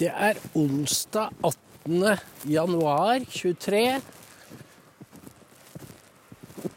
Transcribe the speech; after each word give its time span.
Det 0.00 0.08
er 0.08 0.38
onsdag 0.56 1.28
18. 1.44 2.04
januar 2.48 3.20
23. 3.28 3.80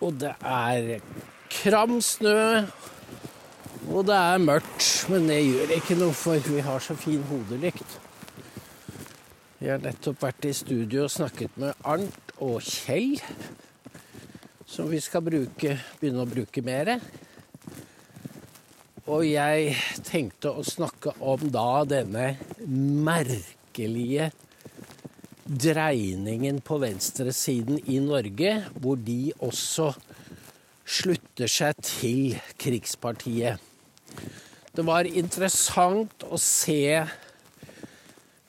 Og 0.04 0.18
det 0.20 0.34
er 0.44 0.90
kram 1.48 2.02
snø. 2.04 2.66
Og 3.94 4.04
det 4.10 4.18
er 4.18 4.44
mørkt, 4.44 4.90
men 5.08 5.32
det 5.32 5.40
gjør 5.40 5.72
ikke 5.78 5.98
noe, 6.02 6.12
for 6.12 6.52
vi 6.52 6.60
har 6.68 6.84
så 6.84 6.98
fin 7.00 7.24
hodelykt. 7.30 7.96
Vi 9.62 9.72
har 9.72 9.80
nettopp 9.80 10.20
vært 10.28 10.50
i 10.50 10.56
studio 10.60 11.06
og 11.08 11.16
snakket 11.16 11.56
med 11.64 11.80
Arnt 11.88 12.36
og 12.44 12.60
Kjell, 12.60 13.22
som 14.68 14.92
vi 14.92 15.00
skal 15.00 15.24
bruke, 15.24 15.78
begynne 16.02 16.28
å 16.28 16.34
bruke 16.36 16.66
mer. 16.66 16.98
Og 19.04 19.26
jeg 19.28 19.74
tenkte 20.08 20.54
å 20.56 20.64
snakke 20.64 21.12
om 21.20 21.42
da 21.52 21.84
denne 21.84 22.38
merkelige 22.64 24.30
dreiningen 25.44 26.62
på 26.64 26.78
venstresiden 26.80 27.82
i 27.84 27.98
Norge, 28.00 28.54
hvor 28.80 28.96
de 28.96 29.34
også 29.44 29.90
slutter 30.88 31.52
seg 31.52 31.84
til 31.84 32.40
krigspartiet. 32.56 33.60
Det 34.72 34.88
var 34.88 35.04
interessant 35.12 36.24
å 36.24 36.40
se 36.40 37.04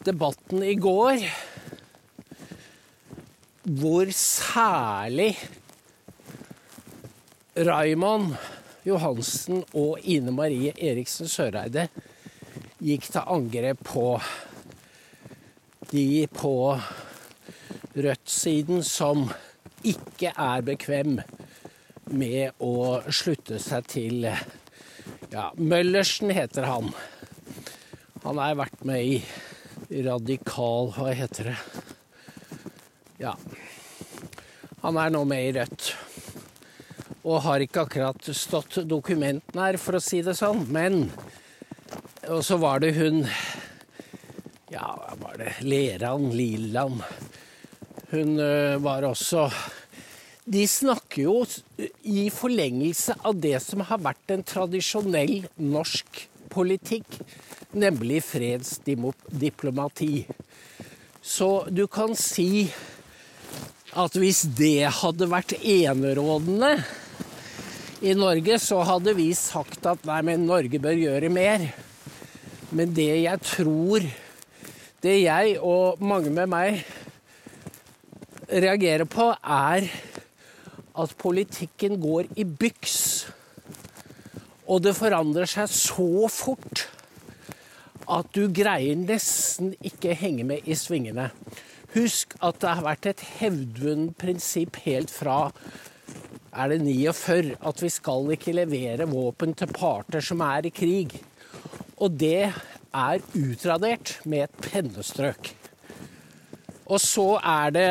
debatten 0.06 0.62
i 0.62 0.78
går, 0.78 1.26
hvor 3.74 4.10
særlig 4.14 5.32
Raymond 7.58 8.36
Johansen 8.84 9.62
og 9.72 10.02
Ine 10.04 10.32
Marie 10.34 10.74
Eriksen 10.76 11.28
Søreide 11.30 11.86
gikk 12.84 13.06
til 13.08 13.30
angrep 13.32 13.80
på 13.88 14.08
de 15.88 16.26
på 16.28 16.54
Rødt-siden 17.94 18.82
som 18.84 19.24
ikke 19.86 20.34
er 20.36 20.64
bekvem 20.66 21.16
med 22.12 22.60
å 22.60 23.00
slutte 23.08 23.60
seg 23.62 23.88
til 23.88 24.26
ja, 24.28 25.48
Møllersen 25.56 26.32
heter 26.34 26.68
han. 26.68 26.92
Han 28.24 28.40
har 28.42 28.60
vært 28.60 28.84
med 28.84 29.04
i 29.04 30.02
Radikal 30.04 30.92
Hva 30.92 31.12
heter 31.16 31.52
det? 31.52 31.58
Ja. 33.22 33.36
Han 34.84 34.98
er 35.00 35.14
nå 35.14 35.24
med 35.28 35.48
i 35.48 35.54
Rødt. 35.56 35.94
Og 37.24 37.40
har 37.46 37.62
ikke 37.64 37.86
akkurat 37.86 38.26
stått 38.36 38.82
dokumenten 38.84 39.60
her, 39.60 39.78
for 39.80 39.96
å 39.96 40.02
si 40.02 40.20
det 40.24 40.36
sånn. 40.36 40.66
Men 40.68 41.10
Og 42.28 42.44
så 42.44 42.56
var 42.56 42.80
det 42.80 42.94
hun 42.96 43.24
Ja, 44.72 44.94
hva 44.96 45.14
var 45.20 45.38
det 45.40 45.52
Leran 45.62 46.30
Liland. 46.36 47.02
Hun 48.10 48.36
var 48.84 49.02
også 49.08 49.52
De 50.44 50.66
snakker 50.68 51.22
jo 51.22 51.46
i 52.04 52.30
forlengelse 52.30 53.14
av 53.24 53.40
det 53.40 53.62
som 53.64 53.80
har 53.80 53.98
vært 54.04 54.30
en 54.34 54.44
tradisjonell 54.44 55.46
norsk 55.56 56.28
politikk, 56.52 57.06
nemlig 57.72 58.20
fredsdiplomati. 58.28 60.26
Så 61.24 61.64
du 61.72 61.86
kan 61.88 62.12
si 62.12 62.68
at 63.96 64.12
hvis 64.18 64.42
det 64.58 64.84
hadde 65.00 65.30
vært 65.32 65.56
enerådende 65.62 66.84
i 68.04 68.12
Norge, 68.12 68.58
så 68.60 68.82
hadde 68.84 69.14
vi 69.16 69.30
sagt 69.36 69.86
at 69.88 70.02
nei, 70.04 70.20
men 70.28 70.44
Norge 70.44 70.76
bør 70.82 70.98
gjøre 70.98 71.30
mer. 71.32 71.62
Men 72.74 72.92
det 72.92 73.08
jeg 73.22 73.40
tror, 73.46 74.04
det 75.04 75.14
jeg 75.22 75.54
og 75.64 76.02
mange 76.04 76.32
med 76.34 76.50
meg 76.52 76.82
reagerer 78.50 79.08
på, 79.08 79.30
er 79.40 79.88
at 80.94 81.14
politikken 81.16 81.96
går 82.02 82.28
i 82.36 82.44
byks. 82.44 82.98
Og 84.68 84.84
det 84.84 84.92
forandrer 84.98 85.48
seg 85.48 85.72
så 85.72 86.28
fort 86.32 86.84
at 88.04 88.28
du 88.36 88.50
greier 88.52 89.00
nesten 89.00 89.72
ikke 89.80 90.12
henge 90.18 90.44
med 90.44 90.68
i 90.68 90.76
svingene. 90.76 91.30
Husk 91.94 92.36
at 92.44 92.60
det 92.60 92.76
har 92.76 92.84
vært 92.84 93.08
et 93.08 93.26
hevdvunnet 93.38 94.16
prinsipp 94.20 94.76
helt 94.84 95.12
fra 95.14 95.48
er 96.54 96.70
det 96.70 96.80
49 96.84 97.56
at 97.68 97.82
vi 97.82 97.90
skal 97.92 98.30
ikke 98.34 98.54
levere 98.54 99.08
våpen 99.10 99.54
til 99.58 99.72
parter 99.74 100.24
som 100.24 100.42
er 100.46 100.68
i 100.68 100.72
krig. 100.74 101.16
Og 101.98 102.14
det 102.20 102.46
er 102.94 103.26
utradert 103.34 104.18
med 104.24 104.46
et 104.46 104.62
pennestrøk. 104.62 105.50
Og 106.84 107.00
så 107.00 107.28
er 107.40 107.74
det 107.74 107.90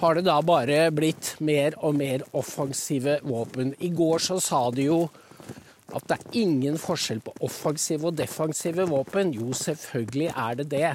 har 0.00 0.16
det 0.18 0.24
da 0.26 0.40
bare 0.42 0.88
blitt 0.92 1.36
mer 1.44 1.76
og 1.86 1.94
mer 1.96 2.24
offensive 2.36 3.20
våpen. 3.24 3.72
I 3.78 3.92
går 3.94 4.24
så 4.26 4.40
sa 4.42 4.66
de 4.74 4.88
jo 4.88 5.04
at 5.94 6.08
det 6.10 6.16
er 6.16 6.40
ingen 6.42 6.76
forskjell 6.80 7.22
på 7.22 7.36
offensive 7.46 8.10
og 8.10 8.18
defensive 8.18 8.88
våpen. 8.90 9.30
Jo, 9.36 9.52
selvfølgelig 9.54 10.32
er 10.34 10.58
det 10.58 10.66
det. 10.72 10.90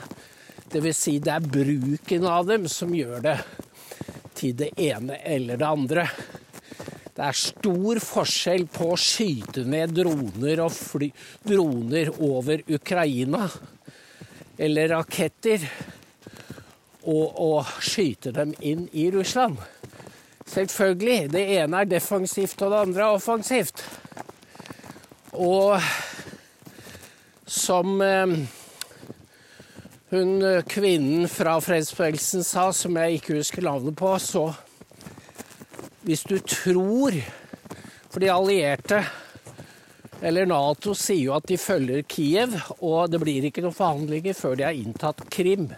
Det 0.70 0.84
vil 0.84 0.94
si 0.94 1.16
det 1.24 1.32
er 1.38 1.48
bruken 1.48 2.28
av 2.28 2.50
dem 2.50 2.68
som 2.70 2.92
gjør 2.94 3.24
det 3.24 3.38
til 4.40 4.56
det 4.58 4.72
ene 4.80 5.20
eller 5.28 5.60
det 5.60 5.68
andre. 5.68 6.06
Det 7.20 7.26
er 7.28 7.36
stor 7.36 8.00
forskjell 8.00 8.66
på 8.72 8.94
å 8.94 9.00
skyte 9.00 9.66
ned 9.68 9.92
droner 9.98 10.62
og 10.64 10.72
fly, 10.72 11.10
droner 11.44 12.14
over 12.24 12.64
Ukraina, 12.72 13.50
eller 14.60 14.94
raketter, 14.94 15.66
og 17.10 17.42
å 17.44 17.52
skyte 17.84 18.32
dem 18.36 18.54
inn 18.64 18.86
i 18.96 19.10
Russland. 19.12 19.60
Selvfølgelig. 20.50 21.30
Det 21.36 21.44
ene 21.60 21.84
er 21.84 21.92
defensivt, 21.92 22.62
og 22.64 22.72
det 22.72 22.80
andre 22.86 23.06
er 23.06 23.18
offensivt. 23.20 23.84
Og 25.36 25.76
som 27.50 28.00
eh, 28.02 28.40
hun 30.10 30.42
kvinnen 30.70 31.28
fra 31.30 31.58
fredsbevegelsen 31.62 32.46
sa, 32.46 32.70
som 32.74 32.98
jeg 32.98 33.20
ikke 33.20 33.38
husker 33.38 33.66
navnet 33.66 33.98
på, 33.98 34.16
så 34.20 34.52
Hvis 36.02 36.24
du 36.24 36.40
tror 36.40 37.14
For 38.10 38.20
de 38.20 38.32
allierte, 38.32 39.04
eller 40.22 40.48
Nato, 40.50 40.96
sier 40.98 41.28
jo 41.28 41.36
at 41.36 41.46
de 41.48 41.58
følger 41.58 42.02
Kiev, 42.10 42.56
og 42.82 43.12
det 43.12 43.20
blir 43.22 43.46
ikke 43.46 43.62
noen 43.62 43.76
forhandlinger 43.76 44.34
før 44.34 44.56
de 44.58 44.66
har 44.66 44.76
inntatt 44.76 45.22
Krim. 45.30 45.70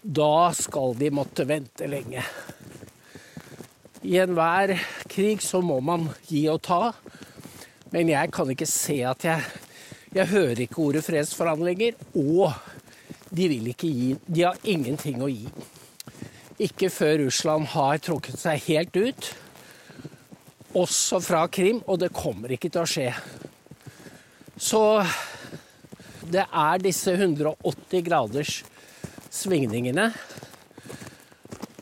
Da 0.00 0.50
skal 0.56 0.96
de 0.96 1.10
måtte 1.12 1.44
vente 1.44 1.86
lenge. 1.86 2.24
I 4.00 4.16
enhver 4.22 4.72
krig 5.12 5.42
så 5.44 5.60
må 5.60 5.76
man 5.84 6.08
gi 6.24 6.46
og 6.48 6.62
ta. 6.64 6.94
Men 7.92 8.08
jeg 8.08 8.32
kan 8.32 8.48
ikke 8.50 8.68
se 8.68 9.02
at 9.04 9.26
jeg 9.28 9.66
Jeg 10.10 10.26
hører 10.26 10.58
ikke 10.64 10.80
ordet 10.82 11.04
fredsforhandlinger. 11.06 11.92
Og 12.18 12.50
de 13.30 13.46
vil 13.50 13.70
ikke 13.70 13.90
gi. 13.90 14.08
De 14.26 14.42
har 14.46 14.58
ingenting 14.66 15.22
å 15.22 15.30
gi. 15.30 15.46
Ikke 16.60 16.90
før 16.92 17.22
Russland 17.24 17.70
har 17.72 18.00
trukket 18.02 18.40
seg 18.40 18.62
helt 18.66 18.96
ut. 18.98 19.30
Også 20.76 21.20
fra 21.22 21.46
Krim. 21.52 21.80
Og 21.86 22.02
det 22.02 22.12
kommer 22.16 22.52
ikke 22.52 22.72
til 22.72 22.82
å 22.82 22.90
skje. 22.90 23.08
Så 24.60 24.82
det 26.30 26.44
er 26.44 26.82
disse 26.82 27.14
180 27.14 28.04
graders 28.06 28.60
svingningene. 29.32 30.10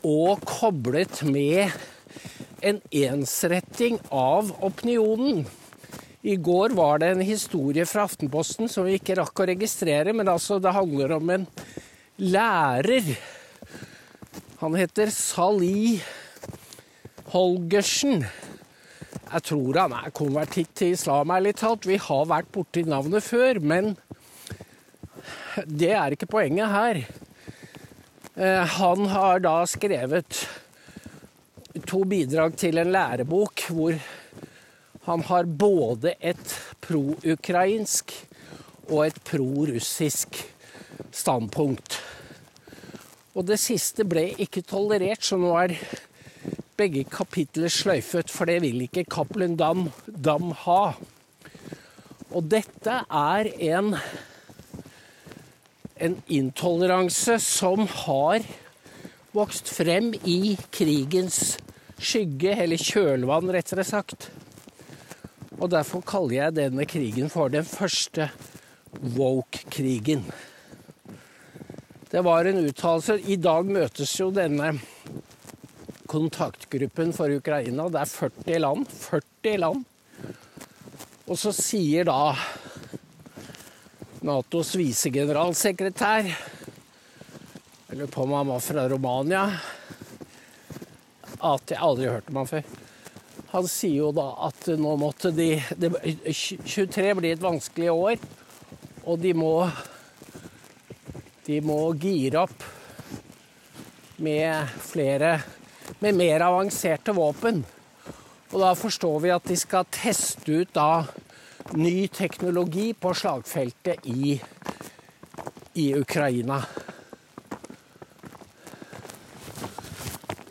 Og 0.05 0.39
koblet 0.47 1.23
med 1.27 1.73
en 2.63 2.79
ensretting 2.91 3.99
av 4.13 4.53
opinionen. 4.63 5.43
I 6.21 6.35
går 6.35 6.69
var 6.75 6.99
det 6.99 7.13
en 7.13 7.21
historie 7.23 7.85
fra 7.87 8.03
Aftenposten 8.03 8.67
som 8.67 8.83
vi 8.83 8.97
ikke 8.97 9.15
rakk 9.21 9.39
å 9.39 9.45
registrere, 9.47 10.11
men 10.11 10.27
altså 10.27 10.57
det 10.59 10.73
handler 10.75 11.13
om 11.15 11.29
en 11.31 11.45
lærer. 12.19 13.13
Han 14.59 14.75
heter 14.75 15.13
Salih 15.15 16.03
Holgersen. 17.31 18.25
Jeg 19.29 19.45
tror 19.47 19.79
han 19.79 19.95
er 19.95 20.11
konvertitt 20.11 20.75
til 20.75 20.97
islam, 20.97 21.31
ærlig 21.31 21.55
talt. 21.61 21.87
Vi 21.87 21.95
har 22.01 22.27
vært 22.27 22.51
borti 22.51 22.83
navnet 22.83 23.23
før, 23.23 23.63
men 23.63 23.93
det 25.63 25.93
er 25.95 26.17
ikke 26.17 26.27
poenget 26.35 26.75
her. 26.75 27.03
Han 28.75 29.07
har 29.13 29.39
da 29.43 29.57
skrevet 29.67 30.43
to 31.87 32.03
bidrag 32.03 32.59
til 32.59 32.81
en 32.81 32.91
lærebok 32.91 33.69
hvor 33.71 33.95
han 35.07 35.23
har 35.29 35.47
både 35.47 36.13
et 36.19 36.55
pro-ukrainsk 36.83 38.13
og 38.89 39.05
et 39.07 39.19
pro-russisk 39.27 40.41
standpunkt. 41.15 41.99
Og 43.37 43.45
det 43.47 43.59
siste 43.61 44.03
ble 44.09 44.29
ikke 44.41 44.65
tolerert, 44.67 45.23
så 45.23 45.37
nå 45.39 45.53
er 45.61 45.75
begge 46.79 47.05
kapitler 47.11 47.71
sløyfet, 47.71 48.31
for 48.31 48.49
det 48.49 48.59
vil 48.63 48.85
ikke 48.85 49.07
Cappelen 49.11 49.55
Dam, 49.59 49.89
Dam 50.07 50.51
ha. 50.65 50.81
Og 52.29 52.45
dette 52.51 53.01
er 53.09 53.53
en 53.71 53.95
en 55.99 56.15
intoleranse 56.31 57.35
som 57.43 57.83
har 58.05 58.45
vokst 59.35 59.69
frem 59.71 60.13
i 60.23 60.55
krigens 60.73 61.57
skygge, 61.99 62.55
eller 62.55 62.79
kjølvann, 62.79 63.51
rettere 63.51 63.83
sagt. 63.87 64.29
Og 65.59 65.67
derfor 65.71 66.03
kaller 66.07 66.35
jeg 66.37 66.55
denne 66.55 66.85
krigen 66.87 67.27
for 67.31 67.51
den 67.51 67.67
første 67.67 68.29
woke-krigen. 69.15 70.23
Det 72.09 72.23
var 72.25 72.47
en 72.47 72.63
uttalelse 72.63 73.19
I 73.29 73.35
dag 73.37 73.67
møtes 73.69 74.15
jo 74.17 74.31
denne 74.33 74.71
kontaktgruppen 76.09 77.11
for 77.13 77.29
Ukraina. 77.35 77.85
Det 77.91 78.01
er 78.01 78.09
40 78.09 78.61
land. 78.63 78.87
40 78.89 79.59
land. 79.61 79.85
Og 81.29 81.37
så 81.37 81.53
sier 81.53 82.07
da 82.09 82.33
Natos 84.25 84.73
visegeneralsekretær 84.75 86.25
Jeg 86.25 87.97
lurer 87.99 88.11
på 88.11 88.25
om 88.25 88.33
han 88.39 88.49
var 88.55 88.63
fra 88.63 88.87
Romania. 88.89 89.45
At 91.39 91.71
jeg 91.71 91.79
aldri 91.79 92.09
hørte 92.09 92.15
hørt 92.17 92.33
om 92.33 92.41
han 92.41 92.49
før. 92.57 92.88
Han 93.49 93.65
sier 93.65 94.03
jo 94.03 94.09
da 94.13 94.27
at 94.45 94.67
nå 94.77 94.91
måtte 95.01 95.31
de 95.33 95.55
det, 95.81 95.89
23 96.29 97.13
blir 97.17 97.33
et 97.33 97.41
vanskelig 97.41 97.89
år, 97.89 98.19
og 99.09 99.21
de 99.23 99.33
må 99.33 99.53
De 101.49 101.55
må 101.65 101.79
gire 101.97 102.43
opp 102.43 102.65
med 104.21 104.75
flere 104.85 105.39
Med 105.99 106.13
mer 106.13 106.45
avanserte 106.45 107.15
våpen. 107.17 107.63
Og 108.51 108.59
da 108.61 108.75
forstår 108.77 109.17
vi 109.23 109.31
at 109.33 109.47
de 109.49 109.57
skal 109.57 109.87
teste 109.89 110.61
ut 110.61 110.69
da 110.73 111.05
ny 111.73 112.07
teknologi 112.13 112.93
på 112.93 113.13
slagfeltet 113.17 114.05
i, 114.09 114.37
i 115.81 115.87
Ukraina. 115.97 116.61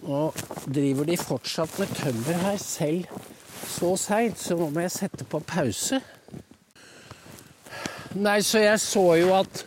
Nå 0.02 0.20
driver 0.72 1.08
de 1.08 1.16
fortsatt 1.20 1.78
med 1.80 1.90
tømmer 1.98 2.38
her, 2.44 2.60
selv 2.62 3.06
så 3.68 3.94
seint, 4.00 4.38
så 4.40 4.56
nå 4.58 4.68
må 4.72 4.84
jeg 4.84 4.94
sette 4.94 5.26
på 5.28 5.40
pause. 5.46 6.00
Nei, 8.18 8.38
så 8.42 8.62
jeg 8.62 8.80
så 8.80 9.04
jo 9.20 9.34
at 9.36 9.64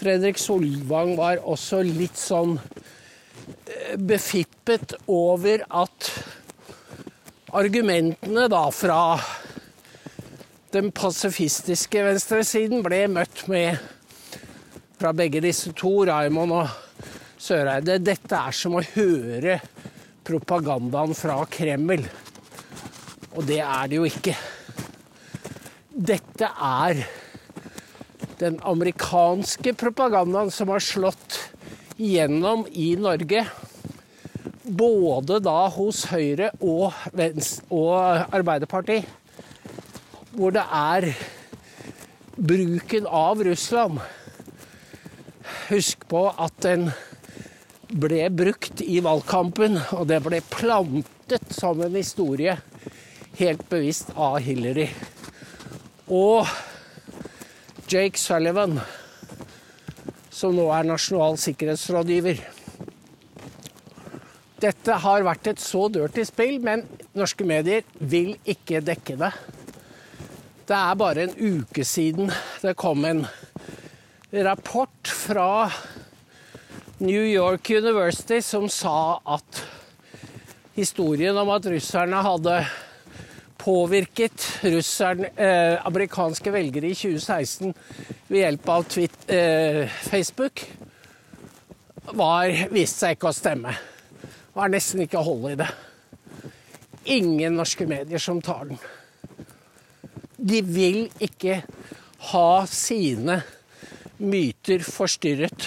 Fredrik 0.00 0.40
Solvang 0.42 1.14
var 1.18 1.42
også 1.46 1.78
litt 1.86 2.18
sånn 2.18 2.56
eh, 2.58 3.94
befippet 3.96 4.96
over 5.06 5.62
at 5.70 6.08
argumentene 7.54 8.48
da 8.50 8.64
fra 8.74 9.02
den 10.72 10.90
pasifistiske 10.96 12.02
venstresiden 12.02 12.82
ble 12.82 13.04
møtt 13.12 13.44
med 13.52 13.78
fra 14.98 15.12
begge 15.14 15.42
disse 15.44 15.70
to, 15.76 16.00
Raymond 16.08 16.56
og 16.56 16.74
Søreide 17.42 17.98
Dette 18.02 18.38
er 18.38 18.54
som 18.56 18.78
å 18.78 18.84
høre 18.94 19.58
propagandaen 20.26 21.14
fra 21.16 21.40
Kreml. 21.50 22.04
Og 23.32 23.46
det 23.48 23.60
er 23.64 23.88
det 23.90 23.98
jo 23.98 24.08
ikke. 24.08 24.36
Dette 25.92 26.48
er 26.48 27.02
den 28.42 28.58
amerikanske 28.66 29.74
propagandaen 29.78 30.50
som 30.54 30.72
har 30.72 30.82
slått 30.82 31.38
igjennom 31.96 32.66
i 32.72 32.92
Norge. 32.98 33.46
Både 34.62 35.40
da 35.42 35.66
hos 35.74 36.04
Høyre 36.10 36.52
og, 36.60 36.92
og 37.72 37.92
Arbeiderpartiet 38.32 39.18
hvor 40.32 40.52
det 40.54 40.64
er 40.64 41.10
bruken 42.40 43.06
av 43.06 43.42
Russland. 43.44 44.00
Husk 45.68 46.06
på 46.08 46.26
at 46.30 46.56
den 46.64 46.88
ble 47.92 48.26
brukt 48.32 48.80
i 48.84 49.00
valgkampen, 49.04 49.76
og 49.96 50.06
det 50.08 50.22
ble 50.24 50.40
plantet 50.52 51.52
som 51.52 51.80
en 51.84 51.96
historie 51.96 52.56
helt 53.38 53.64
bevisst 53.70 54.12
av 54.16 54.38
Hillary. 54.44 54.88
Og 56.12 56.48
Jake 57.92 58.20
Sullivan, 58.20 58.78
som 60.32 60.56
nå 60.56 60.66
er 60.72 60.88
nasjonal 60.88 61.36
sikkerhetsrådgiver. 61.40 62.40
Dette 64.62 64.96
har 65.04 65.24
vært 65.26 65.50
et 65.50 65.60
så 65.60 65.88
dirty 65.92 66.24
spill, 66.24 66.60
men 66.62 66.86
norske 67.18 67.44
medier 67.44 67.84
vil 67.98 68.36
ikke 68.48 68.80
dekke 68.84 69.18
det. 69.20 69.32
Det 70.68 70.78
er 70.78 71.00
bare 71.00 71.26
en 71.26 71.34
uke 71.36 71.84
siden 71.84 72.30
det 72.62 72.76
kom 72.78 73.04
en 73.04 73.26
rapport 74.32 75.10
fra 75.10 75.66
New 77.02 77.24
York 77.24 77.70
University 77.70 78.42
som 78.42 78.68
sa 78.70 79.18
at 79.26 79.58
historien 80.76 81.34
om 81.34 81.48
at 81.50 81.66
russerne 81.66 82.20
hadde 82.22 82.60
påvirket 83.58 84.44
russerne, 84.62 85.32
eh, 85.34 85.82
amerikanske 85.86 86.52
velgere 86.54 86.92
i 86.92 86.94
2016 86.94 87.74
ved 88.28 88.38
hjelp 88.38 88.68
av 88.68 88.86
Twitter, 88.86 89.34
eh, 89.34 89.98
Facebook, 90.06 90.62
var, 92.14 92.54
viste 92.70 93.02
seg 93.02 93.18
ikke 93.18 93.32
å 93.32 93.34
stemme. 93.34 93.74
Var 94.54 94.68
nesten 94.70 95.02
ikke 95.02 95.26
hold 95.26 95.50
i 95.50 95.58
det. 95.58 95.70
Ingen 97.18 97.58
norske 97.58 97.86
medier 97.86 98.22
som 98.22 98.40
tar 98.40 98.70
den. 98.70 98.78
De 100.38 100.62
vil 100.62 101.08
ikke 101.18 101.64
ha 102.30 102.66
sine 102.66 103.42
myter 104.22 104.78
forstyrret. 104.86 105.66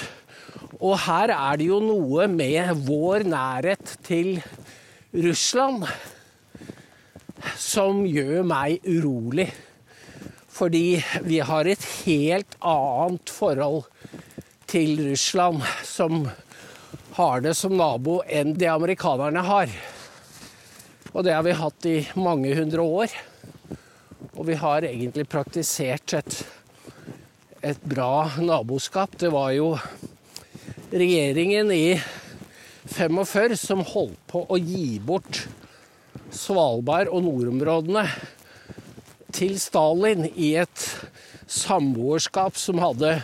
Og 0.81 0.98
her 1.06 1.31
er 1.31 1.60
det 1.60 1.69
jo 1.69 1.80
noe 1.83 2.27
med 2.27 2.83
vår 2.88 3.24
nærhet 3.30 3.95
til 4.04 4.36
Russland 5.16 5.86
som 7.60 8.04
gjør 8.07 8.44
meg 8.48 8.83
urolig. 8.83 9.48
Fordi 10.56 11.00
vi 11.27 11.42
har 11.44 11.68
et 11.68 11.83
helt 12.06 12.56
annet 12.63 13.31
forhold 13.31 13.83
til 14.72 14.98
Russland, 15.12 15.63
som 15.83 16.25
har 17.16 17.44
det 17.44 17.54
som 17.56 17.75
nabo, 17.75 18.22
enn 18.27 18.56
det 18.60 18.72
amerikanerne 18.72 19.44
har. 19.48 19.72
Og 21.13 21.24
det 21.24 21.36
har 21.36 21.44
vi 21.48 21.56
hatt 21.56 21.88
i 21.88 21.98
mange 22.19 22.56
hundre 22.57 22.83
år. 22.83 23.13
Og 24.36 24.44
vi 24.50 24.57
har 24.60 24.88
egentlig 24.88 25.27
praktisert 25.31 26.18
et, 26.18 26.42
et 27.63 27.88
bra 27.88 28.27
naboskap. 28.39 29.15
Det 29.20 29.32
var 29.32 29.53
jo 29.55 29.70
regjeringen 30.96 31.72
i 31.72 32.02
45 32.86 33.58
som 33.58 33.84
holdt 33.84 34.20
på 34.32 34.46
å 34.48 34.58
gi 34.58 35.00
bort 35.04 35.42
Svalbard 36.32 37.10
og 37.12 37.25
nordområdene 37.25 38.06
til 39.36 39.58
Stalin 39.60 40.24
i 40.32 40.54
et 40.62 40.86
samboerskap 41.52 42.56
som 42.60 42.80
hadde 42.80 43.18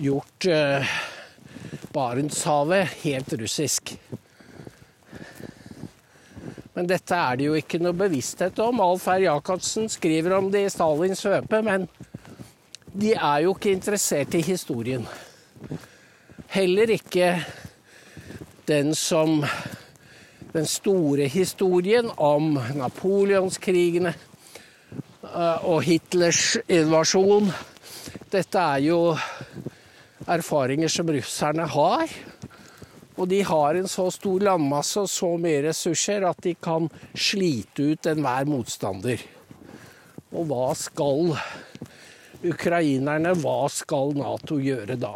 gjort 0.00 0.48
eh, 0.50 0.92
Barentshavet 1.94 3.00
helt 3.06 3.32
russisk. 3.40 3.94
Men 6.76 6.86
dette 6.90 7.16
er 7.16 7.40
det 7.40 7.48
jo 7.48 7.56
ikke 7.58 7.80
noe 7.82 7.96
bevissthet 7.96 8.60
om. 8.62 8.82
Alf 8.84 9.08
R. 9.10 9.24
Jacobsen 9.24 9.88
skriver 9.90 10.36
om 10.36 10.52
det 10.52 10.66
i 10.66 10.70
Stalins 10.72 11.24
svøpe, 11.24 11.62
men 11.66 11.88
de 12.92 13.14
er 13.16 13.46
jo 13.46 13.56
ikke 13.56 13.72
interessert 13.72 14.36
i 14.36 14.44
historien. 14.44 15.08
Heller 16.50 16.90
ikke 16.90 17.44
den 18.66 18.94
som 18.98 19.44
den 20.50 20.66
store 20.66 21.28
historien 21.30 22.08
om 22.18 22.56
napoleonskrigene 22.74 24.10
eh, 24.10 25.58
og 25.62 25.84
Hitlers 25.86 26.56
invasjon. 26.66 27.52
Dette 28.34 28.64
er 28.74 28.82
jo 28.82 28.98
erfaringer 30.26 30.90
som 30.90 31.12
russerne 31.14 31.68
har. 31.70 32.14
Og 33.14 33.28
de 33.30 33.42
har 33.46 33.78
en 33.78 33.86
så 33.92 34.08
stor 34.10 34.42
landmasse 34.48 35.04
og 35.04 35.10
så 35.12 35.28
mye 35.38 35.60
ressurser 35.68 36.26
at 36.26 36.40
de 36.42 36.56
kan 36.58 36.88
slite 37.14 37.92
ut 37.92 38.08
enhver 38.10 38.50
motstander. 38.50 39.22
Og 40.34 40.50
hva 40.50 40.72
skal 40.74 41.30
ukrainerne, 42.42 43.36
hva 43.38 43.60
skal 43.70 44.16
Nato 44.18 44.58
gjøre 44.58 44.98
da? 44.98 45.14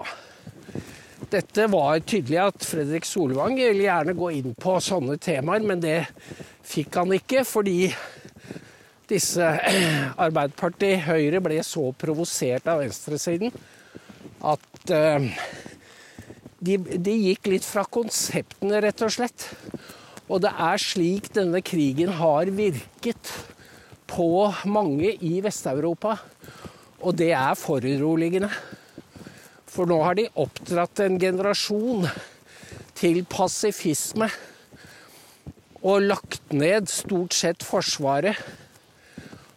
Dette 1.35 1.65
var 1.67 1.99
tydelig 2.07 2.39
at 2.39 2.63
Fredrik 2.63 3.07
Solvang 3.09 3.57
ville 3.59 3.89
gjerne 3.89 4.13
gå 4.15 4.29
inn 4.37 4.53
på 4.55 4.77
sånne 4.79 5.17
temaer, 5.19 5.65
men 5.67 5.81
det 5.83 6.05
fikk 6.63 6.95
han 7.01 7.11
ikke 7.17 7.43
fordi 7.49 7.89
disse 9.11 9.49
Arbeiderpartiet, 10.25 11.03
Høyre, 11.09 11.41
ble 11.43 11.59
så 11.67 11.89
provosert 11.99 12.71
av 12.71 12.85
venstresiden 12.85 13.51
at 14.45 14.93
uh, 14.95 15.27
de, 16.63 16.79
de 16.79 17.17
gikk 17.17 17.51
litt 17.51 17.67
fra 17.67 17.83
konseptene, 17.83 18.79
rett 18.85 19.03
og 19.03 19.13
slett. 19.17 19.49
Og 20.29 20.45
det 20.45 20.55
er 20.55 20.81
slik 20.81 21.33
denne 21.35 21.65
krigen 21.67 22.15
har 22.21 22.53
virket 22.55 23.35
på 24.07 24.31
mange 24.71 25.17
i 25.19 25.41
Vest-Europa. 25.43 26.15
Og 27.03 27.19
det 27.19 27.33
er 27.35 27.59
foruroligende. 27.59 28.53
For 29.75 29.91
nå 29.91 29.97
har 30.05 30.15
de 30.15 30.29
oppdratt 30.39 31.01
en 31.03 31.17
generasjon 31.19 32.07
til 32.95 33.25
pasifisme 33.27 34.29
og 35.85 36.07
lagt 36.07 36.53
ned 36.55 36.87
stort 36.89 37.35
sett 37.35 37.67
Forsvaret. 37.67 38.39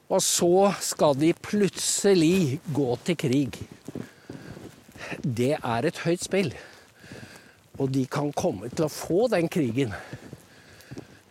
Og 0.08 0.24
så 0.24 0.72
skal 0.82 1.18
de 1.20 1.34
plutselig 1.36 2.58
gå 2.74 2.88
til 3.06 3.20
krig. 3.20 3.60
Det 5.22 5.54
er 5.60 5.88
et 5.88 6.02
høyt 6.02 6.24
spill. 6.26 6.50
Og 7.78 7.92
de 7.94 8.08
kan 8.10 8.32
komme 8.34 8.72
til 8.72 8.88
å 8.88 8.92
få 8.92 9.28
den 9.32 9.52
krigen. 9.52 9.94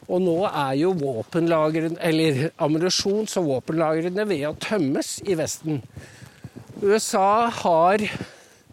Og 0.06 0.22
nå 0.22 0.36
er 0.46 0.76
jo 0.78 0.92
våpenlagrene, 0.94 1.98
eller 1.98 2.52
ammunisjons- 2.62 3.34
og 3.40 3.48
våpenlagrene 3.50 4.28
ved 4.28 4.44
å 4.46 4.54
tømmes 4.62 5.16
i 5.26 5.34
Vesten. 5.34 5.82
USA 6.84 7.48
har 7.50 8.04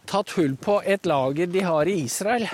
tatt 0.09 0.33
hull 0.37 0.55
på 0.59 0.79
et 0.85 1.05
lager 1.09 1.49
de 1.51 1.63
har 1.65 1.89
i 1.89 2.01
Israel 2.05 2.47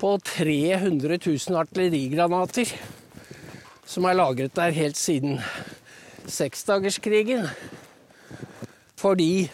på 0.00 0.16
300 0.20 1.18
000 1.24 1.60
artillerigranater. 1.60 2.72
Som 3.86 4.08
er 4.08 4.18
lagret 4.18 4.54
der 4.56 4.74
helt 4.76 4.98
siden 4.98 5.38
seksdagerskrigen. 6.26 7.46
Fordi 8.96 9.48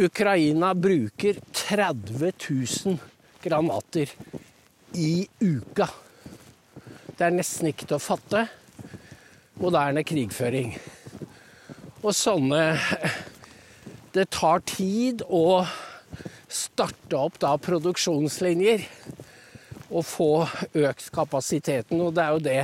Ukraina 0.00 0.74
bruker 0.74 1.38
30 1.52 2.32
000 2.50 2.98
granater 3.42 4.10
i 4.94 5.28
uka. 5.40 5.88
Det 7.16 7.26
er 7.26 7.36
nesten 7.36 7.70
ikke 7.70 7.86
til 7.86 7.98
å 7.98 8.02
fatte. 8.02 8.46
Moderne 9.60 10.04
krigføring. 10.08 10.72
Og 12.00 12.14
sånne 12.16 12.62
Det 14.10 14.24
tar 14.34 14.58
tid 14.66 15.22
å 15.30 15.62
starte 16.50 17.14
opp 17.14 17.36
da 17.38 17.52
produksjonslinjer 17.62 18.82
og 19.90 20.02
få 20.06 20.30
økt 20.74 21.12
kapasiteten, 21.14 22.00
og 22.02 22.16
det 22.16 22.24
er 22.24 22.34
jo 22.34 22.40
det 22.46 22.62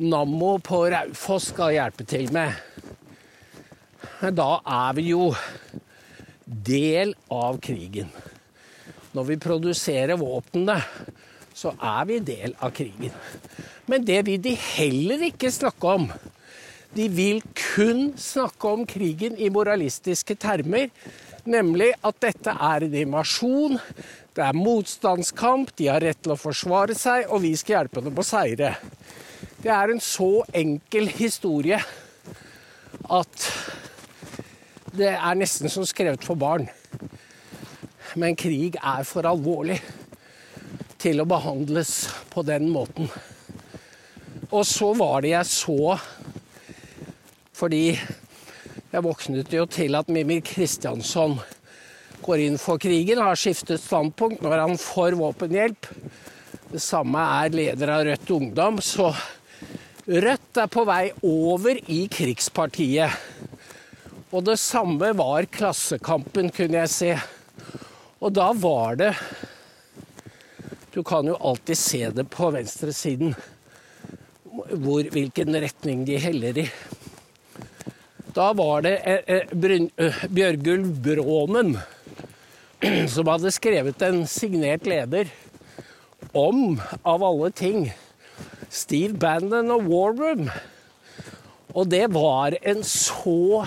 Nammo 0.00 0.54
på 0.64 0.84
Raufoss 0.94 1.50
skal 1.50 1.74
hjelpe 1.74 2.06
til 2.08 2.30
med. 2.32 2.54
Men 4.22 4.38
da 4.38 4.48
er 4.64 4.94
vi 4.96 5.10
jo 5.10 5.26
del 6.46 7.12
av 7.28 7.58
krigen. 7.60 8.08
Når 9.12 9.26
vi 9.32 9.36
produserer 9.42 10.16
våpnene, 10.16 10.78
så 11.52 11.74
er 11.74 12.06
vi 12.08 12.20
del 12.24 12.54
av 12.62 12.72
krigen. 12.78 13.12
Men 13.90 14.06
det 14.06 14.22
vil 14.30 14.40
de 14.40 14.54
heller 14.54 15.26
ikke 15.26 15.52
snakke 15.52 15.96
om. 15.98 16.06
De 16.96 17.10
vil 17.12 17.42
kun 17.70 18.12
snakke 18.18 18.68
om 18.68 18.86
krigen 18.88 19.36
i 19.38 19.50
moralistiske 19.52 20.34
termer. 20.40 20.90
Nemlig 21.50 21.92
at 22.04 22.18
dette 22.22 22.52
er 22.52 22.84
en 22.84 22.96
invasjon, 23.02 23.78
det 24.36 24.42
er 24.44 24.56
motstandskamp, 24.56 25.72
de 25.78 25.88
har 25.88 26.02
rett 26.04 26.20
til 26.22 26.34
å 26.34 26.38
forsvare 26.38 26.94
seg, 26.98 27.30
og 27.30 27.42
vi 27.44 27.54
skal 27.58 27.78
hjelpe 27.78 28.02
dem 28.04 28.18
å 28.18 28.26
seire. 28.26 28.74
Det 29.60 29.72
er 29.72 29.92
en 29.92 30.02
så 30.04 30.44
enkel 30.56 31.08
historie 31.16 31.80
at 33.10 33.48
det 34.96 35.14
er 35.14 35.38
nesten 35.38 35.72
som 35.72 35.86
skrevet 35.88 36.24
for 36.26 36.38
barn. 36.38 36.68
Men 38.18 38.38
krig 38.38 38.76
er 38.76 39.04
for 39.06 39.26
alvorlig 39.28 39.78
til 41.00 41.22
å 41.22 41.28
behandles 41.28 42.08
på 42.32 42.42
den 42.44 42.68
måten. 42.72 43.08
Og 44.50 44.64
så 44.66 44.90
var 44.98 45.22
det 45.22 45.32
jeg 45.36 45.46
så 45.48 45.94
Fordi 47.60 47.90
jeg 47.92 49.04
våknet 49.04 49.52
jo 49.52 49.66
til 49.68 49.98
at 49.98 50.08
Mimir 50.08 50.40
Kristiansson 50.40 51.34
går 52.24 52.44
inn 52.46 52.56
for 52.60 52.80
krigen, 52.80 53.20
har 53.20 53.36
skiftet 53.36 53.82
standpunkt. 53.82 54.40
Nå 54.40 54.48
er 54.54 54.62
han 54.62 54.80
for 54.80 55.12
våpenhjelp. 55.18 55.88
Det 56.70 56.80
samme 56.80 57.20
er 57.42 57.52
leder 57.52 57.92
av 57.92 58.04
Rødt 58.08 58.32
Ungdom. 58.32 58.78
Så 58.80 59.10
Rødt 60.08 60.60
er 60.62 60.70
på 60.72 60.86
vei 60.88 61.10
over 61.20 61.76
i 61.92 62.06
krigspartiet. 62.08 63.12
Og 64.32 64.46
det 64.46 64.56
samme 64.62 65.10
var 65.18 65.48
Klassekampen, 65.52 66.48
kunne 66.54 66.80
jeg 66.80 66.92
se. 66.94 67.10
Og 68.24 68.32
da 68.36 68.52
var 68.56 68.96
det 69.02 69.12
du 70.94 71.02
kan 71.06 71.28
jo 71.28 71.36
alltid 71.36 71.78
se 71.78 72.00
det 72.10 72.24
på 72.32 72.48
venstresiden, 72.50 73.36
hvor, 74.50 75.04
hvilken 75.12 75.60
retning 75.62 76.02
de 76.08 76.16
heller 76.18 76.64
i. 76.64 76.66
Da 78.30 78.52
var 78.54 78.84
det 78.84 78.92
eh, 79.10 79.22
eh, 79.26 79.86
eh, 79.98 80.18
Bjørgulv 80.30 80.90
Bråmen 81.02 81.72
som 83.10 83.26
hadde 83.26 83.50
skrevet 83.50 84.02
en 84.06 84.22
signert 84.30 84.86
leder 84.86 85.32
om, 86.36 86.78
av 87.02 87.24
alle 87.26 87.50
ting, 87.50 87.88
Steve 88.70 89.18
Bannon 89.18 89.72
og 89.74 89.88
War 89.90 90.14
Room. 90.14 90.46
Og 91.74 91.90
det 91.90 92.04
var 92.14 92.54
en 92.62 92.84
så 92.86 93.64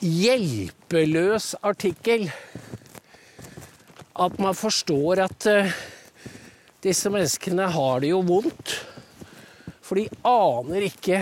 hjelpeløs 0.00 1.52
artikkel 1.60 2.30
at 4.14 4.40
man 4.40 4.56
forstår 4.56 5.26
at 5.26 5.48
disse 6.84 7.12
menneskene 7.12 7.68
har 7.76 8.00
det 8.00 8.14
jo 8.14 8.24
vondt. 8.24 8.78
For 9.94 10.00
de 10.02 10.10
aner 10.26 10.84
ikke 10.88 11.20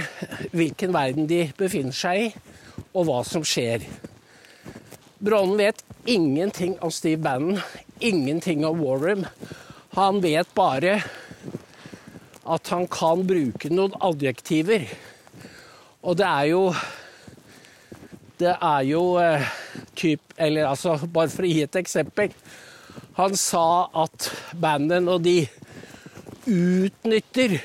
hvilken 0.57 0.95
verden 0.97 1.27
de 1.29 1.43
befinner 1.59 1.93
seg 1.93 2.21
i, 2.23 2.29
og 2.97 3.05
hva 3.05 3.19
som 3.29 3.43
skjer. 3.45 3.83
Bronnen 5.21 5.59
vet 5.61 5.83
ingenting 6.09 6.79
om 6.81 6.89
Steve 6.89 7.21
Bannon, 7.21 7.61
ingenting 8.01 8.65
om 8.65 8.81
War 8.81 9.03
Room. 9.03 9.27
Han 9.93 10.23
vet 10.25 10.55
bare 10.57 10.95
at 12.49 12.71
han 12.73 12.89
kan 12.89 13.27
bruke 13.29 13.69
noen 13.69 13.93
adjektiver. 14.01 14.89
Og 16.01 16.17
det 16.23 16.31
er 16.31 16.49
jo 16.55 16.63
Det 18.41 18.57
er 18.57 18.81
jo 18.89 19.03
uh, 19.21 19.45
typ 19.95 20.33
Eller 20.39 20.65
altså, 20.67 20.97
bare 21.13 21.29
for 21.29 21.45
å 21.45 21.53
gi 21.53 21.61
et 21.63 21.77
eksempel. 21.77 22.33
Han 23.21 23.37
sa 23.37 23.93
at 24.07 24.33
Bannon 24.57 25.13
og 25.13 25.29
de 25.29 25.43
utnytter 26.49 27.61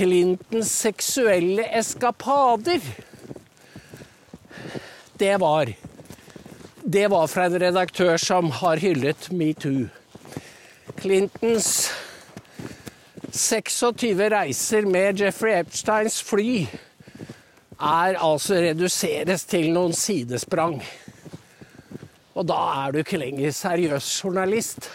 Clintons 0.00 0.70
seksuelle 0.72 1.66
eskapader. 1.76 2.80
Det 5.12 5.36
var 5.36 5.74
Det 6.82 7.08
var 7.12 7.26
fra 7.26 7.44
en 7.44 7.58
redaktør 7.60 8.16
som 8.16 8.48
har 8.50 8.80
hyllet 8.80 9.28
metoo. 9.30 9.90
Clintons 11.00 11.90
26 13.30 14.30
reiser 14.32 14.88
med 14.88 15.20
Jeffrey 15.20 15.58
Epsteins 15.60 16.16
fly 16.24 16.64
er 17.76 18.16
altså 18.16 18.56
reduseres 18.64 19.44
til 19.44 19.68
noen 19.76 19.92
sidesprang. 19.92 20.80
Og 22.32 22.48
da 22.48 22.56
er 22.86 22.96
du 22.96 23.02
ikke 23.04 23.20
lenger 23.20 23.52
seriøs 23.52 24.08
journalist. 24.24 24.88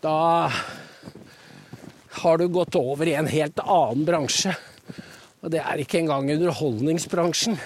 Da 0.00 0.48
har 2.20 2.40
du 2.40 2.48
gått 2.52 2.76
over 2.78 3.08
i 3.08 3.16
en 3.18 3.28
helt 3.30 3.60
annen 3.64 4.04
bransje. 4.08 4.52
Og 5.40 5.52
det 5.52 5.62
er 5.64 5.80
ikke 5.80 6.02
engang 6.02 6.28
underholdningsbransjen. 6.34 7.56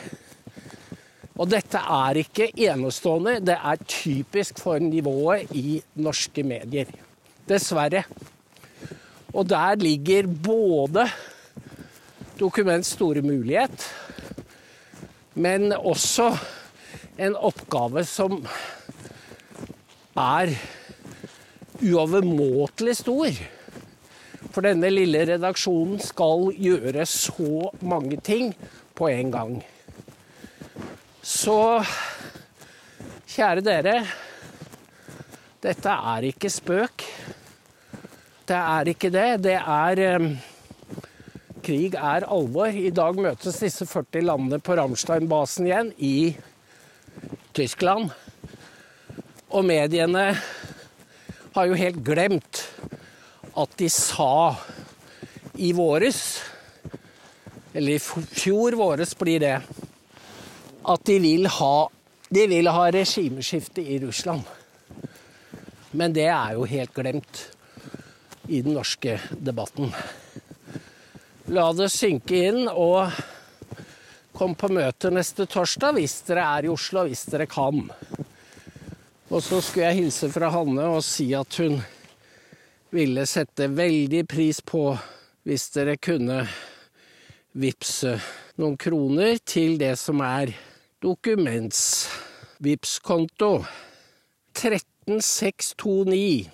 Og 1.34 1.50
dette 1.50 1.80
er 1.80 2.20
ikke 2.20 2.52
enestående, 2.68 3.40
det 3.42 3.56
er 3.58 3.87
typisk 3.90 4.61
for 4.62 4.78
nivået 4.78 5.50
i 5.58 5.80
norske 5.99 6.44
medier. 6.46 6.92
Dessverre. 7.49 8.04
Og 9.34 9.49
der 9.50 9.75
ligger 9.82 10.30
både 10.30 11.08
Dokuments 12.38 12.88
store 12.96 13.23
mulighet, 13.23 13.84
men 15.34 15.73
også 15.73 16.32
en 17.18 17.37
oppgave 17.38 18.02
som 18.06 18.40
er 20.18 20.50
uovermåtelig 21.78 22.96
stor. 22.96 23.38
For 24.54 24.62
denne 24.62 24.87
lille 24.92 25.25
redaksjonen 25.26 25.99
skal 25.99 26.52
gjøre 26.54 27.02
så 27.11 27.73
mange 27.82 28.20
ting 28.23 28.52
på 28.94 29.08
en 29.11 29.32
gang. 29.34 29.54
Så 31.25 31.82
kjære 33.34 33.64
dere. 33.66 33.94
Dette 35.64 35.94
er 36.14 36.26
ikke 36.28 36.52
spøk. 36.52 37.02
Det 38.46 38.61
er 38.61 38.90
ikke 38.92 39.11
det. 39.11 39.30
Det 39.49 39.56
er 39.58 40.02
um, 40.20 40.28
Krig 41.64 41.96
er 41.96 42.26
alvor. 42.28 42.68
I 42.68 42.92
dag 42.94 43.18
møtes 43.18 43.58
disse 43.58 43.88
40 43.88 44.26
landene 44.28 44.61
på 44.62 44.76
Ramstein-basen 44.78 45.66
igjen 45.66 45.90
i 45.96 46.37
Tyskland. 47.56 48.12
Og 49.49 49.64
mediene 49.66 50.28
har 51.56 51.70
jo 51.70 51.80
helt 51.80 52.04
glemt 52.06 52.63
at 53.54 53.76
de 53.78 53.88
sa 53.90 54.56
i 55.54 55.73
våres, 55.73 56.42
eller 57.73 57.96
i 57.96 57.99
fjor 58.00 58.76
våres 58.78 59.14
blir 59.18 59.42
det, 59.42 59.56
at 60.84 61.04
de 61.06 61.18
vil 61.23 61.50
ha 61.61 61.76
De 62.34 62.46
vil 62.50 62.66
ha 62.66 62.88
regimeskifte 62.90 63.78
i 63.78 63.99
Russland. 64.02 64.42
Men 65.94 66.14
det 66.16 66.25
er 66.26 66.56
jo 66.56 66.64
helt 66.66 66.90
glemt 66.96 67.42
i 68.49 68.62
den 68.64 68.75
norske 68.75 69.20
debatten. 69.30 69.92
La 71.54 71.68
det 71.76 71.92
synke 71.92 72.40
inn, 72.49 72.64
og 72.66 73.12
kom 74.34 74.56
på 74.58 74.73
møte 74.73 75.12
neste 75.14 75.46
torsdag 75.46 75.94
hvis 76.00 76.16
dere 76.26 76.49
er 76.56 76.66
i 76.66 76.73
Oslo, 76.73 77.04
hvis 77.06 77.26
dere 77.30 77.46
kan. 77.46 77.84
Og 79.30 79.38
så 79.44 79.61
skulle 79.62 79.92
jeg 79.92 80.00
hilse 80.02 80.32
fra 80.34 80.50
Hanne 80.56 80.88
og 80.96 81.04
si 81.06 81.28
at 81.37 81.61
hun 81.62 81.78
ville 82.95 83.27
sette 83.27 83.67
veldig 83.75 84.23
pris 84.31 84.61
på 84.63 84.85
hvis 85.45 85.65
dere 85.75 85.97
kunne 85.99 86.45
vippse 87.59 88.13
noen 88.61 88.77
kroner 88.79 89.41
til 89.43 89.75
det 89.81 89.97
som 89.99 90.23
er 90.23 90.53
Dokuments 91.03 91.81
Vipps-konto 92.63 93.65
13629. 94.55 96.47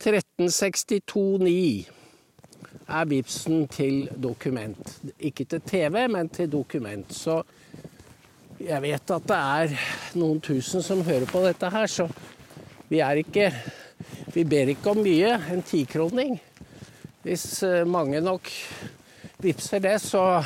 13629 0.00 1.86
er 2.86 3.04
Vipsen 3.12 3.68
til 3.68 4.08
dokument. 4.16 5.00
Ikke 5.20 5.44
til 5.44 5.60
TV, 5.68 6.08
men 6.08 6.28
til 6.32 6.48
dokument. 6.52 7.12
Så 7.12 7.42
jeg 8.60 8.82
vet 8.82 9.10
at 9.18 9.28
det 9.28 9.36
er 9.36 9.76
noen 10.16 10.40
tusen 10.40 10.82
som 10.82 11.04
hører 11.04 11.28
på 11.28 11.44
dette 11.44 11.70
her, 11.70 11.86
så 11.86 12.08
vi 12.88 13.04
er 13.04 13.20
ikke 13.20 13.50
Vi 14.34 14.44
ber 14.44 14.72
ikke 14.72 14.92
om 14.92 15.02
mye. 15.04 15.32
En 15.52 15.64
tikroning. 15.66 16.36
Hvis 17.26 17.46
eh, 17.66 17.84
mange 17.88 18.20
nok 18.22 18.50
vippser 19.42 19.82
det, 19.82 19.96
så 20.04 20.42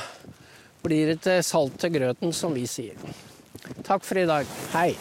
blir 0.85 1.13
det 1.13 1.21
til 1.27 1.43
salt 1.45 1.77
til 1.81 1.93
grøten, 1.99 2.33
som 2.33 2.55
vi 2.57 2.67
sier. 2.71 2.97
Takk 3.85 4.07
for 4.07 4.21
i 4.21 4.29
dag. 4.29 4.49
Hei. 4.75 4.95